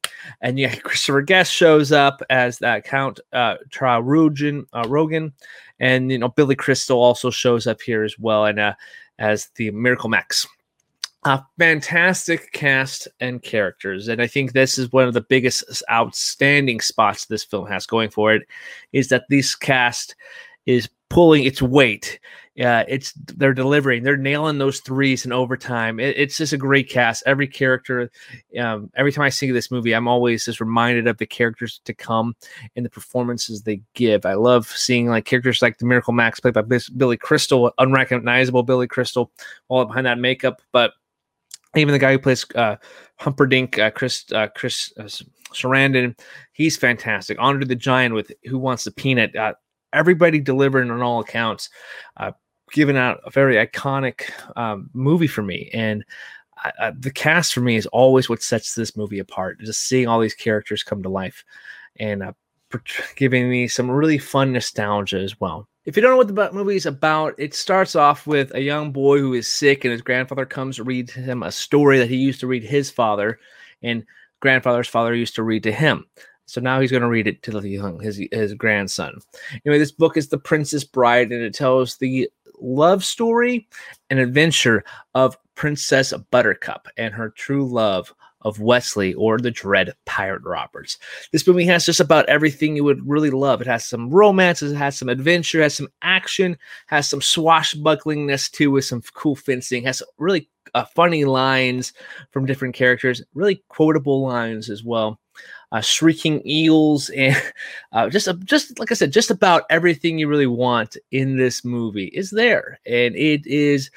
[0.41, 5.33] And yeah, Christopher Guest shows up as that Count uh, Rogan, uh, Rogan.
[5.79, 8.75] And, you know, Billy Crystal also shows up here as well and uh,
[9.19, 10.47] as the Miracle Max.
[11.25, 14.09] A fantastic cast and characters.
[14.09, 18.11] And I think this is one of the biggest outstanding spots this film has going
[18.11, 18.47] for it
[18.93, 20.15] is that this cast
[20.67, 22.21] is pulling its weight
[22.57, 26.01] yeah, it's they're delivering, they're nailing those threes in overtime.
[26.01, 27.23] It, it's just a great cast.
[27.27, 28.11] Every character,
[28.59, 31.93] um, every time I see this movie, I'm always just reminded of the characters to
[31.93, 32.35] come
[32.75, 34.25] and the performances they give.
[34.25, 36.63] I love seeing like characters like the Miracle Max played by
[36.97, 39.31] Billy Crystal, unrecognizable Billy Crystal,
[39.69, 40.95] all behind that makeup, but
[41.77, 42.77] even the guy who plays uh,
[43.27, 45.03] uh, Chris uh, Chris uh,
[45.53, 46.19] Sarandon,
[46.53, 47.37] he's fantastic.
[47.39, 49.37] Andre the Giant with Who Wants the Peanut.
[49.37, 49.53] Uh,
[49.93, 51.69] everybody delivering on all accounts.
[52.17, 52.33] Uh,
[52.73, 55.71] given out a very iconic um, movie for me.
[55.73, 56.05] And
[56.59, 59.61] I, I, the cast for me is always what sets this movie apart.
[59.61, 61.45] Just seeing all these characters come to life
[61.99, 62.33] and uh,
[63.15, 65.69] giving me some really fun nostalgia as well.
[65.85, 68.91] If you don't know what the movie is about, it starts off with a young
[68.91, 72.17] boy who is sick, and his grandfather comes to read him a story that he
[72.17, 73.39] used to read his father,
[73.83, 74.05] and
[74.41, 76.05] grandfather's father used to read to him.
[76.47, 79.21] So now he's going to read it to the young his his grandson.
[79.65, 82.29] Anyway, this book is The Princess Bride, and it tells the
[82.61, 83.69] love story
[84.11, 90.43] and adventure of Princess Buttercup and her true love of Westley or the Dread Pirate
[90.45, 90.99] Roberts.
[91.33, 93.61] This movie has just about everything you would really love.
[93.61, 98.71] It has some romance, it has some adventure, has some action, has some swashbucklingness too,
[98.71, 101.93] with some cool fencing, has really uh, funny lines
[102.31, 105.19] from different characters, really quotable lines as well
[105.77, 107.37] uh, shrieking eels, and
[107.93, 112.07] uh, just just like I said, just about everything you really want in this movie
[112.07, 113.91] is there, and it is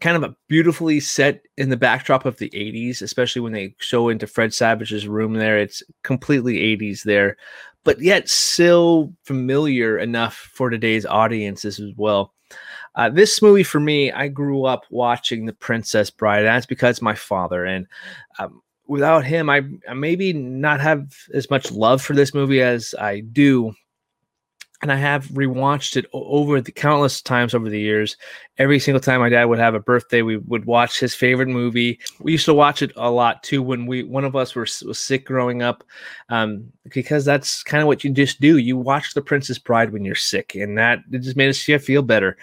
[0.00, 4.08] kind of a beautifully set in the backdrop of the 80s especially when they show
[4.08, 5.58] into fred savage's room there.
[5.58, 7.36] It's completely 80s there
[7.84, 12.34] but yet still familiar enough for today's audiences as well.
[12.96, 17.00] Uh, this movie for me i grew up watching the princess bride and that's because
[17.00, 17.64] my father.
[17.64, 17.86] And
[18.40, 22.94] um, without him, I, I maybe not have as much love for this movie as
[22.98, 23.74] I do.
[24.82, 28.18] And I have rewatched it over the countless times over the years.
[28.58, 31.98] Every single time my dad would have a birthday, we would watch his favorite movie.
[32.20, 34.98] We used to watch it a lot too when we one of us were was
[34.98, 35.82] sick growing up,
[36.28, 38.58] um, because that's kind of what you just do.
[38.58, 42.02] You watch The Princess Bride when you're sick, and that it just made us feel
[42.02, 42.36] better.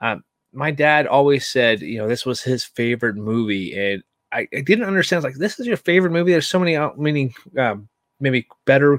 [0.00, 4.02] Um, my dad always said, you know, this was his favorite movie, and
[4.34, 5.24] I, I didn't understand.
[5.24, 6.32] like, this is your favorite movie.
[6.32, 7.88] There's so many out, meaning um,
[8.20, 8.98] maybe better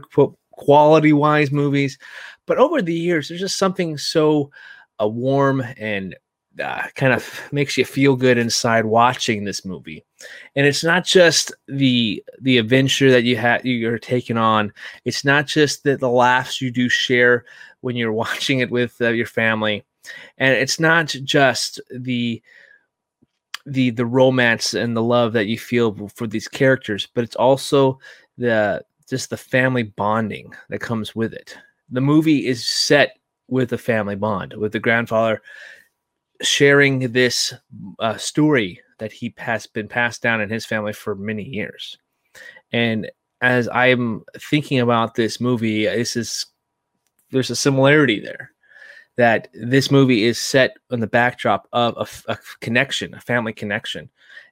[0.51, 1.97] quality wise movies,
[2.47, 4.51] but over the years, there's just something so
[5.01, 6.15] uh, warm and
[6.63, 10.05] uh, kind of makes you feel good inside watching this movie.
[10.55, 14.71] And it's not just the the adventure that you have you're taking on.
[15.03, 17.45] It's not just the, the laughs you do share
[17.81, 19.83] when you're watching it with uh, your family,
[20.37, 22.41] and it's not just the
[23.65, 27.99] the the romance and the love that you feel for these characters, but it's also
[28.37, 31.57] the just the family bonding that comes with it.
[31.89, 35.41] The movie is set with a family bond, with the grandfather
[36.41, 37.53] sharing this
[37.99, 41.97] uh, story that he has been passed down in his family for many years.
[42.71, 43.09] And
[43.41, 46.45] as I'm thinking about this movie, this is
[47.31, 48.51] there's a similarity there
[49.17, 51.95] that this movie is set on the backdrop of
[52.27, 54.09] a, a connection, a family connection,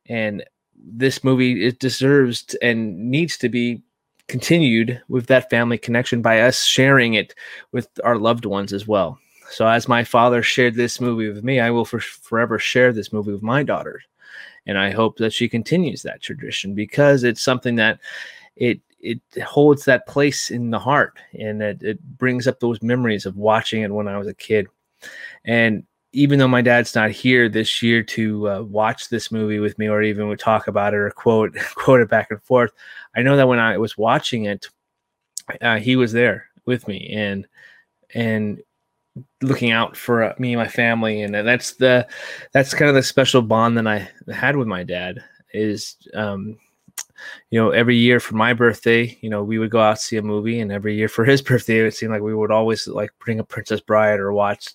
[0.07, 0.43] and
[0.75, 3.81] this movie it deserves and needs to be
[4.27, 7.35] continued with that family connection by us sharing it
[7.71, 9.19] with our loved ones as well.
[9.49, 13.13] So, as my father shared this movie with me, I will for, forever share this
[13.13, 14.01] movie with my daughter,
[14.65, 17.99] and I hope that she continues that tradition because it's something that
[18.55, 23.25] it it holds that place in the heart and it, it brings up those memories
[23.25, 24.67] of watching it when I was a kid.
[25.43, 25.83] And
[26.13, 29.89] even though my dad's not here this year to uh, watch this movie with me
[29.89, 32.71] or even would talk about it or quote quote it back and forth,
[33.15, 34.67] I know that when I was watching it,
[35.61, 37.45] uh, he was there with me and
[38.13, 38.61] and
[39.41, 42.07] looking out for uh, me and my family and that's the
[42.53, 45.23] that's kind of the special bond that I had with my dad
[45.53, 46.57] is um
[47.49, 50.21] you know every year for my birthday you know we would go out see a
[50.21, 53.39] movie and every year for his birthday it seemed like we would always like bring
[53.39, 54.73] a princess bride or watch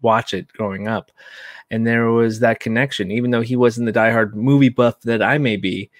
[0.00, 1.12] watch it growing up.
[1.70, 5.38] And there was that connection even though he wasn't the diehard movie buff that i
[5.38, 5.90] may be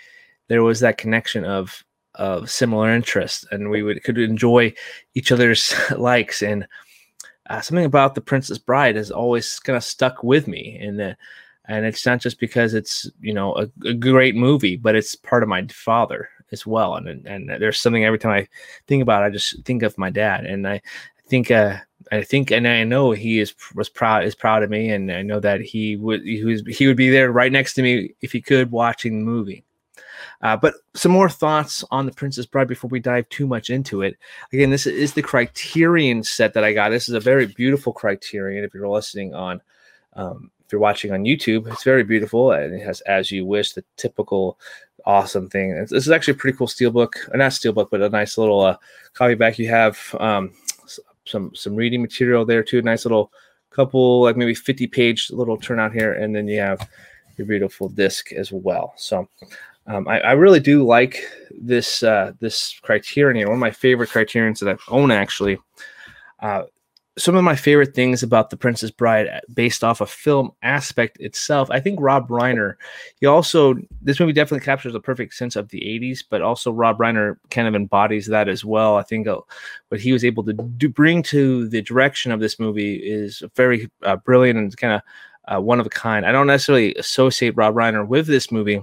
[0.49, 1.85] there was that connection of
[2.17, 4.73] of similar interests and we would could enjoy
[5.15, 6.43] each other's likes.
[6.43, 6.67] And
[7.49, 11.17] uh, something about the princess bride has always kind of stuck with me and the
[11.67, 15.43] and it's not just because it's you know a, a, great movie but it's part
[15.43, 18.47] of my father as well and and there's something every time i
[18.87, 20.81] think about it, i just think of my dad and i
[21.29, 21.77] think uh
[22.11, 25.23] I think, and I know he is was proud is proud of me, and I
[25.23, 28.33] know that he would he was he would be there right next to me if
[28.33, 29.65] he could watching the movie.
[30.41, 34.03] Uh, but some more thoughts on the Princess Bride before we dive too much into
[34.03, 34.17] it.
[34.53, 36.91] Again, this is the Criterion set that I got.
[36.91, 38.65] This is a very beautiful Criterion.
[38.65, 39.61] If you're listening on,
[40.15, 43.85] um, you're watching on YouTube, it's very beautiful and it has "As You Wish," the
[43.97, 44.59] typical
[45.05, 45.75] awesome thing.
[45.75, 48.77] This is actually a pretty cool steelbook, uh, not steelbook, but a nice little uh,
[49.15, 49.59] copy back.
[49.59, 50.53] You have um,
[51.27, 52.83] some some reading material there too.
[52.83, 53.33] Nice little
[53.71, 56.89] couple, like maybe 50 page little turnout here, and then you have
[57.37, 58.93] your beautiful disc as well.
[58.97, 59.29] So
[59.87, 63.49] um, I, I, really do like this uh, this criterion.
[63.49, 65.59] One of my favorite criterions that I own actually.
[66.41, 66.65] Uh,
[67.19, 71.21] some of my favorite things about the Princess Bride, uh, based off a film aspect
[71.21, 72.75] itself, I think Rob Reiner.
[73.21, 76.99] He also this movie definitely captures a perfect sense of the '80s, but also Rob
[76.99, 78.97] Reiner kind of embodies that as well.
[78.97, 79.41] I think uh,
[79.89, 83.91] what he was able to do, bring to the direction of this movie is very
[84.03, 85.03] uh, brilliant and kind of
[85.55, 86.25] uh, one of a kind.
[86.25, 88.81] I don't necessarily associate Rob Reiner with this movie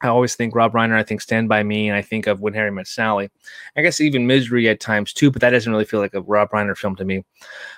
[0.00, 0.94] I always think Rob Reiner.
[0.94, 3.30] I think Stand by Me, and I think of When Harry Met Sally.
[3.76, 6.50] I guess even Misery at times too, but that doesn't really feel like a Rob
[6.50, 7.24] Reiner film to me.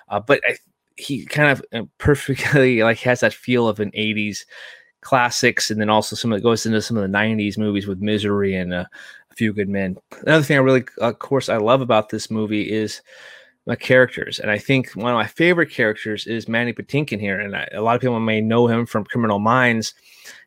[0.08, 0.56] Uh, but I,
[0.96, 4.44] he kind of uh, perfectly like has that feel of an '80s
[5.00, 8.00] classics, and then also some of it goes into some of the '90s movies with
[8.00, 8.84] Misery and uh,
[9.30, 9.96] A Few Good Men.
[10.22, 13.00] Another thing I really, of course, I love about this movie is
[13.66, 14.38] my characters.
[14.38, 17.38] And I think one of my favorite characters is Mandy Patinkin here.
[17.38, 19.94] And I, a lot of people may know him from Criminal Minds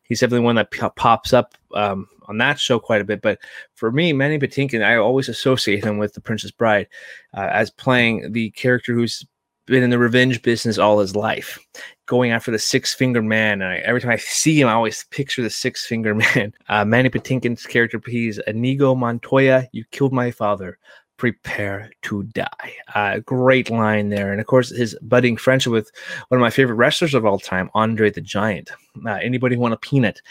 [0.04, 3.22] he's definitely one that pops up um, on that show quite a bit.
[3.22, 3.40] But
[3.74, 6.88] for me, Mandy Patinkin, I always associate him with The Princess Bride
[7.36, 9.26] uh, as playing the character who's
[9.66, 11.58] been in the revenge business all his life,
[12.06, 13.62] going after the six finger man.
[13.62, 16.54] And I, every time I see him, I always picture the six finger man.
[16.68, 19.68] Uh, Mandy Patinkin's character, he's Inigo Montoya.
[19.72, 20.78] You killed my father
[21.24, 22.76] prepare to die.
[22.94, 24.34] Uh, great line there.
[24.34, 25.90] And of course, his budding friendship with
[26.28, 28.72] one of my favorite wrestlers of all time, Andre the Giant.
[29.06, 30.22] Uh, anybody want a peanut?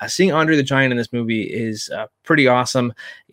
[0.00, 2.92] Uh, seeing Andre the Giant in this movie is uh, pretty awesome.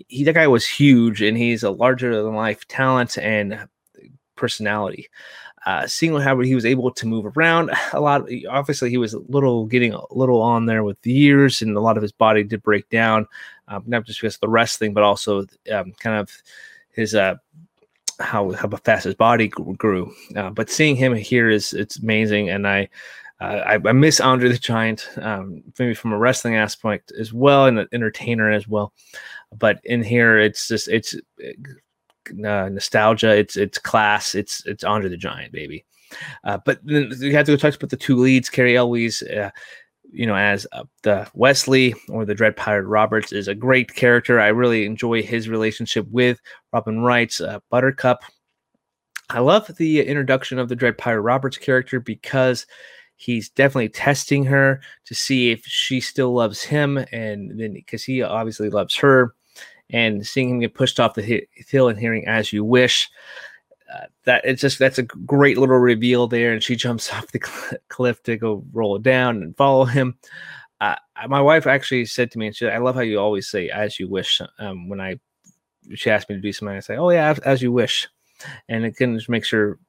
[0.10, 3.68] He, that guy was huge and he's a larger than life talent and
[4.36, 5.10] personality.
[5.66, 8.30] Uh, seeing how he was able to move around a lot.
[8.48, 11.82] Obviously, he was a little getting a little on there with the years, and a
[11.82, 13.26] lot of his body did break down,
[13.68, 15.40] um, not just because of the wrestling, but also
[15.74, 16.32] um, kind of
[16.98, 17.36] his uh
[18.20, 20.14] how how fast his body grew.
[20.36, 22.90] Uh, but seeing him here is it's amazing, and I.
[23.40, 27.68] Uh, I, I, miss Andre the Giant, um, maybe from a wrestling aspect as well,
[27.68, 28.94] and an entertainer as well.
[29.56, 35.18] But in here, it's just it's uh, nostalgia, it's it's class, it's it's Andre the
[35.18, 35.86] Giant, baby.
[36.44, 39.22] Uh, but then you have to go talk about the two leads, Cary Elwes.
[40.12, 44.40] You know, as uh, the Westley or the Dread Pirate Roberts is a great character.
[44.40, 46.40] I really enjoy his relationship with
[46.72, 48.22] Robin Wright's uh, Buttercup.
[49.30, 52.66] I love the introduction of the Dread Pirate Roberts character because
[53.18, 58.22] he's definitely testing her to see if she still loves him, and then because he
[58.22, 59.36] obviously loves her,
[59.90, 63.10] and seeing him get pushed off the hill and hearing "As You Wish."
[63.94, 67.40] Uh, that it's just that's a great little reveal there, and she jumps off the
[67.44, 70.18] cl- cliff to go roll it down and follow him.
[70.80, 70.96] Uh,
[71.28, 74.00] my wife actually said to me, and she, I love how you always say "as
[74.00, 75.20] you wish." Um, when I
[75.96, 78.08] she asked me to do something, I say, "Oh yeah, as, as you wish,"
[78.70, 79.80] and it can just makes her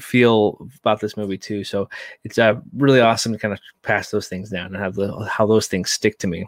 [0.00, 1.64] feel about this movie too.
[1.64, 1.88] So
[2.24, 5.46] it's uh, really awesome to kind of pass those things down and have the, how
[5.46, 6.46] those things stick to me.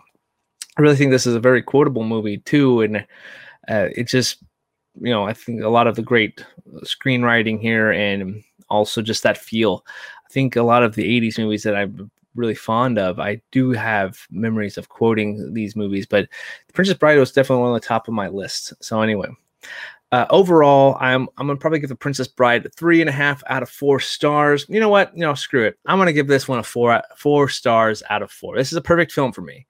[0.78, 2.96] I really think this is a very quotable movie too, and
[3.68, 4.42] uh, it just
[5.00, 6.44] you know, I think a lot of the great
[6.84, 9.84] screenwriting here and also just that feel.
[10.26, 13.18] I think a lot of the 80s movies that I'm really fond of.
[13.18, 16.28] I do have memories of quoting these movies, but
[16.66, 18.72] The Princess Bride was definitely on the top of my list.
[18.80, 19.28] So anyway,
[20.12, 23.62] uh, overall, I'm I'm gonna probably give The Princess Bride three and a half out
[23.62, 24.66] of four stars.
[24.68, 25.14] You know what?
[25.14, 25.78] You know, screw it.
[25.86, 28.56] I'm gonna give this one a four four stars out of four.
[28.56, 29.66] This is a perfect film for me.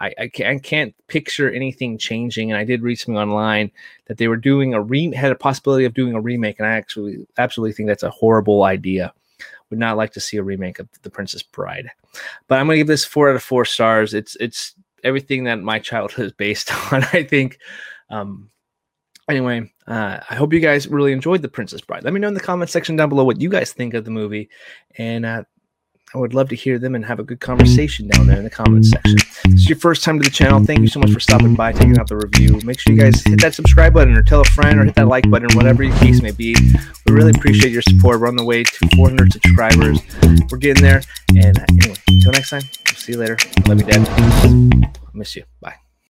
[0.00, 2.50] I, I, can't, I can't picture anything changing.
[2.50, 3.70] And I did read something online
[4.06, 6.72] that they were doing a re had a possibility of doing a remake, and I
[6.72, 9.12] actually absolutely think that's a horrible idea.
[9.70, 11.90] Would not like to see a remake of The Princess Bride.
[12.46, 14.14] But I'm gonna give this four out of four stars.
[14.14, 14.74] It's it's
[15.04, 17.04] everything that my childhood is based on.
[17.12, 17.58] I think.
[18.10, 18.50] Um,
[19.28, 22.04] anyway, uh, I hope you guys really enjoyed The Princess Bride.
[22.04, 24.10] Let me know in the comment section down below what you guys think of the
[24.10, 24.48] movie,
[24.96, 25.44] and uh,
[26.14, 28.50] I would love to hear them and have a good conversation down there in the
[28.50, 29.18] comments section.
[29.18, 31.72] If is your first time to the channel, thank you so much for stopping by,
[31.72, 32.58] taking out the review.
[32.64, 35.08] Make sure you guys hit that subscribe button or tell a friend or hit that
[35.08, 36.56] like button, whatever your case may be.
[37.06, 38.20] We really appreciate your support.
[38.20, 40.00] We're on the way to 400 subscribers.
[40.50, 41.02] We're getting there.
[41.36, 43.36] And anyway, until next time, we'll see you later.
[43.66, 44.08] Love you, Dad.
[44.08, 45.44] I miss you.
[45.60, 45.87] Bye.